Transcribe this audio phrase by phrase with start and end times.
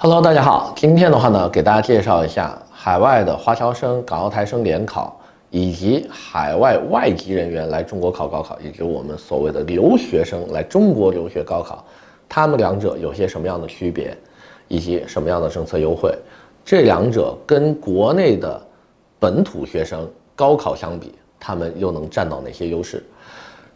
[0.00, 11.84] Hello，大家好，今天的话呢，给大家介绍一下海外的华侨生、港澳台生联考，以及海外外籍人员来中国考高考，以及我们所谓的留学生来中国留学高考，
[12.28, 14.16] 他们两者有些什么样的区别，
[14.68, 16.16] 以及什么样的政策优惠？
[16.64, 18.62] 这两者跟国内的
[19.18, 23.04] 本土学生高考相比，他们又能占到哪些优势？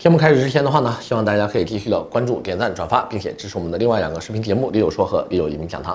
[0.02, 5.94] 节目开始之前的话呢，希望大家可以继续的关注、点赞、转发，并且支持我们的另外两个视频节目《李友说》和《李友移民讲堂》。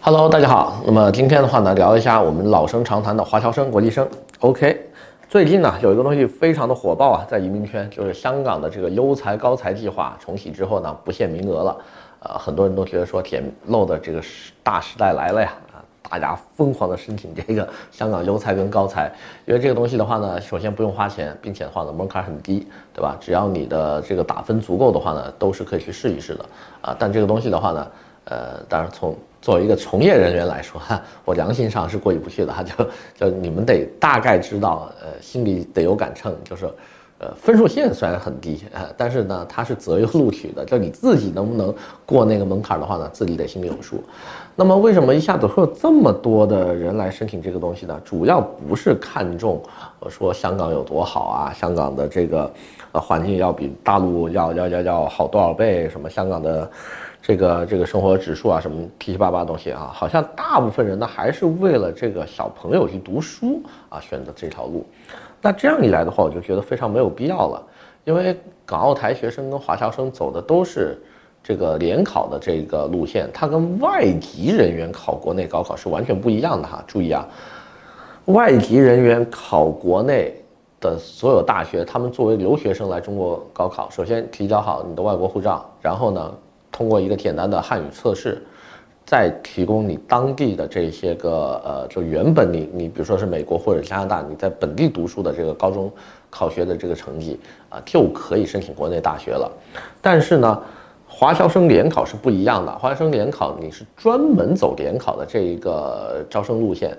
[0.00, 0.80] Hello，大家好。
[0.86, 4.08] 那么今天的话呢，聊一下我们老生常谈的华侨生、国际生。
[4.40, 4.88] OK，
[5.28, 11.76] 最近呢有一个东西非常的火爆啊，在移民圈，就是香港的这个优才高才计划重启之后呢，不限名额了。
[12.20, 14.22] 呃，很多人都觉得说捡漏的这个
[14.62, 15.52] 大时代来了呀。
[16.08, 19.12] 大家疯狂的申请这个香港优才跟高才，
[19.44, 23.16] 因为这个东西的话呢，首先不用花钱，并且的话呢，门槛很低，对吧？
[23.20, 26.44] 只要你的这个打分足够的话呢，都是可以去试一试的
[26.80, 26.96] 啊。
[26.98, 27.90] 但这个东西的话呢，
[28.24, 36.68] 呃，当然从作为一个从业人员来说，哈， 我良心上是过意不去的哈，就就你们得大概知道，呃，心里得有杆秤，就是。
[37.18, 44.02] 呃，分数线虽然很低，呃，但是呢，它是择优录取的，就你自己能不能过那个门槛的话呢，自己得心里有数。
[44.54, 47.98] 那么为什么一下子会有这么多的人来申请这个东西呢？
[48.04, 49.62] 主要不是看重
[49.98, 52.50] 我说香港有多好啊，香港的这个
[52.92, 56.70] 呃环境要比大陆要要要要好多少倍，什么香港的
[57.26, 64.86] 这个这个生活指数啊，什么七七八八东西啊，好像大部分人呢还是为了这个小朋友去读书啊选择这条路。
[65.42, 67.60] 那这样一来的话，我就觉得非常没有必要了，
[68.04, 70.96] 因为港澳台学生跟华侨生走的都是
[71.42, 76.80] 这个联考的这个路线，它跟外籍人员考国内高考是完全不一样的哈。
[76.86, 77.26] 注意啊，
[78.26, 80.32] 外籍人员考国内
[80.80, 86.32] 的所有大学，他们作为留学生来中国高考，首先提交好你的外国护照，然后呢，
[86.76, 88.42] 通过一个简单的汉语测试。
[89.08, 95.88] 再提供你当地的这些个呃，就原本你你比如说是美国或者加拿大，你在本地读书的这个高中
[96.28, 99.48] 考学的这个成绩啊，就可以申请国内大学了。
[100.02, 100.60] 但是呢，
[101.06, 106.98] 华侨生联考是不一样的，华侨生联考你是专门走联考的这一个招生路线，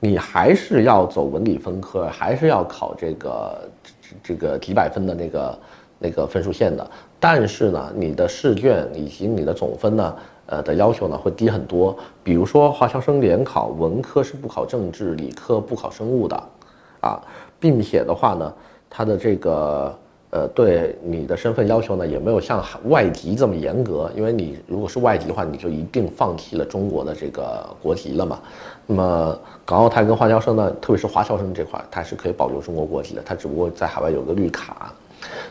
[0.00, 3.68] 你还是要走文理分科，还是要考这个
[4.24, 5.58] 这个几百分的那个
[6.02, 6.90] 那个分数线的。
[7.20, 10.14] 但是呢，你的试卷以及你的总分呢？
[10.46, 16.36] 呃的要求呢会低很多，比如说华侨生联考，文科是不考政治，理科不考生物的，
[17.00, 17.22] 啊，
[17.60, 18.52] 并且的话呢，
[18.90, 19.96] 它的这个
[20.32, 28.40] 呃对你的身份要求呢也没有像外籍这么严格，因为你如果是外籍的话，你就一定放弃了中国的这个国籍了嘛。
[28.86, 34.90] 那么港澳台跟华侨生呢，特别是华侨生这块，它是可以保留中国国籍的，它只不过在海外有个绿卡。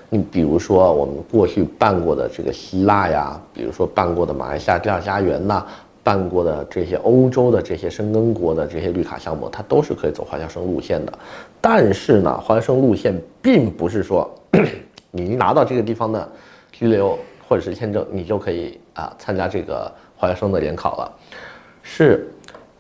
[0.10, 5.66] 你比如说，我们过去办过的这个希腊呀，比如说办过的马来西亚第二家园呐，
[6.04, 11.14] 办过的这些欧洲的这些申根国的这些绿卡项目，它都是可以走华侨生路线的。
[11.60, 14.30] 但是呢，华侨生路线并不是说
[15.12, 16.30] 你一拿到这个地方的
[16.72, 17.18] 居留
[17.48, 21.12] 或者是签证，你就可以啊参加这个华侨生的联考了。
[21.84, 22.28] 是，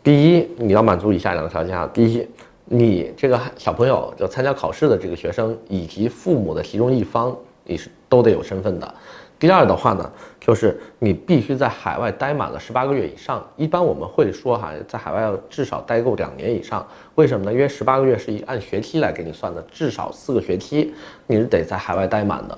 [0.03, 2.27] 第一，你要满足以下两个条件啊，第一。
[2.73, 8.95] 你这个小朋友就参加考试的这个学生以及父母的其中一方，你是都得有身份的。
[9.41, 10.07] 第二的话呢，
[10.39, 13.43] 就是你必须在海外待满了十八个月以上。
[13.57, 16.85] 一般我们会说哈，在海外要至少待够两年以上。
[17.15, 17.51] 为什么呢？
[17.51, 20.93] 因为十八个月是以按学期来给你算的，至少四个学期
[21.25, 22.55] 你是得在海外待满的。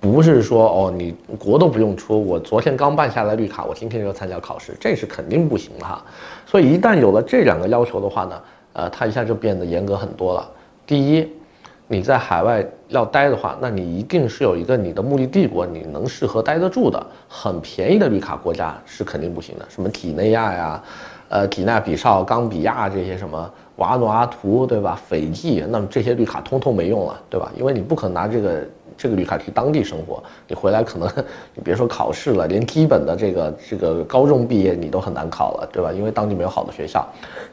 [0.00, 6.04] 不是说哦，你国都不用出，我昨天刚办下来绿卡，我今天就参加考试，这是肯定不行的哈。
[6.44, 10.50] 所以一旦有了这两个要求的话呢，呃，它一下就变得严格很多了。
[10.84, 11.32] 第一，
[11.86, 17.06] 你在海外要待的话，那你一定是有一个你的目的地国，你能适合待得住的。
[17.28, 20.82] 很便宜的绿卡国家是肯定不行的，什么几内亚呀，
[21.28, 24.98] 呃，几内比绍、冈比亚这些什么瓦努阿图，对吧？
[25.06, 27.52] 斐济，那么这些绿卡通通没用了，对吧？
[27.58, 28.62] 因为你不可能拿这个。
[28.96, 31.08] 这个绿卡去当地生活，你回来可能
[31.52, 35.90] 你别说考试了，连基本的这个这个高中毕业你都很难考了，对吧？
[35.92, 37.04] 因为当地没有好的学校。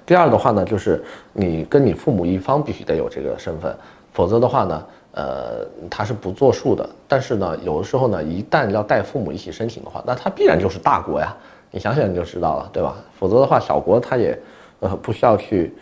[0.06, 1.04] 第二的话呢，就是
[1.34, 3.76] 你跟你父母一方必须得有这个身份，
[4.22, 6.88] 否则的话呢，呃，他是不作数的。
[7.08, 11.36] 但是呢，有的时候呢，一旦要带父母一起申请的话，那他必然就是大国呀，
[11.72, 12.98] 你想想你就知道了，对吧？
[13.18, 14.40] 否则的话，小国他也
[14.82, 15.74] 呃不需要去。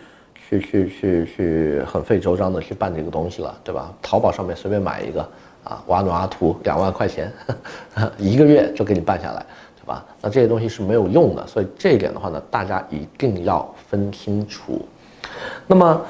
[0.52, 3.94] 去去去去，很费周章的去办这个东西了，对吧？
[4.02, 5.22] 淘宝上面随便买一个
[5.64, 7.56] 啊，瓦努阿图两万块钱呵
[7.94, 9.46] 呵， 一个月就给你办下来，
[9.80, 10.04] 对吧？
[10.20, 14.84] 那这些东西是没有用的，所以这一点的话呢，大家一定要分清楚。
[15.68, 16.02] 那么，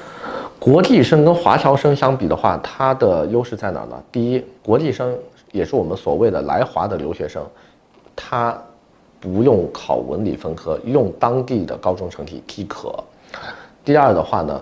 [0.59, 4.03] 国际生跟华侨生相比的话，它的优势在哪呢？
[4.11, 5.17] 第一，国际生
[5.53, 7.41] 也是我们所谓的来华的留学生，
[8.13, 8.61] 他
[9.21, 12.93] 不用考文理分科，用当地的高中成绩即可。
[13.85, 14.61] 第二的话呢，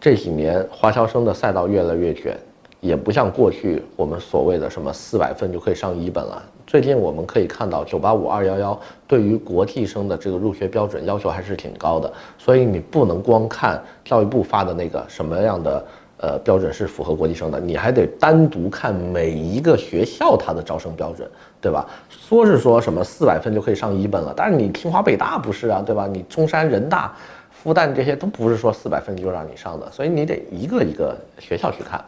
[0.00, 2.36] 这几年华侨生的赛道越来越卷，
[2.80, 6.42] 也不像过去我们所谓的什么四百分就可以上一本了。
[6.66, 15.84] 最近我们可以看到，九八五二幺幺对于国际生的这个入学标准要求还是挺高的，所以你不能光看教育部发的那个什么样的
[16.18, 21.28] 呃标准是符合国际生的，你还得单独看每一个学校它的招生标准，
[21.60, 21.86] 对吧？
[22.08, 26.06] 说是说什么四百分就可以上一本了，但是你清华北大不是啊，对吧？
[26.06, 27.14] 你中山人大。
[27.62, 32.04] 复旦这些都不是说四百分就让你上的，所以你得一个一个学校去看。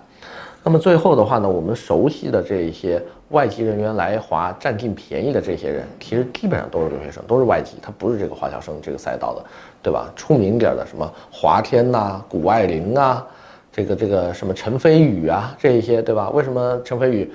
[0.62, 9.44] 那么最后的话呢，我们熟悉的这一些外籍人员来华占尽便宜的这些人，其实基本上都是留学生，都是外籍，他不是这个华侨生这个赛道的，
[9.82, 10.12] 对吧？
[10.14, 13.26] 出名点的什么华天呐、啊、谷爱凌啊，
[13.72, 16.28] 这个这个什么陈飞宇啊，这一些对吧？
[16.30, 17.32] 为什么陈飞宇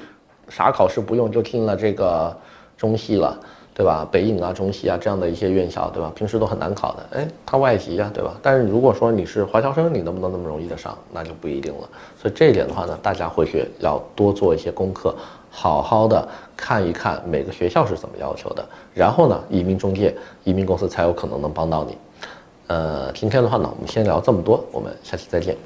[0.50, 2.36] 啥考试不用就进了这个
[2.78, 3.40] 中戏了？
[3.76, 4.08] 对吧？
[4.12, 6.12] 北影啊、中戏啊这样的一些院校，对吧？
[6.16, 8.36] 平时都很难考的，哎，他外籍呀，对吧？
[8.42, 11.90] 但是如果说你是华侨生，你能不能那么容易的上，那就不一定了。
[12.22, 15.16] 所以这一点的话呢，大家回去要多做一些功课，
[15.50, 21.98] 好好的看一看每个学校是怎么要求的，然后呢，移民中介、移民公司才有可能能帮到你。
[22.68, 25.58] 呃，今天的话呢，我们先聊这么多，我们下期再见。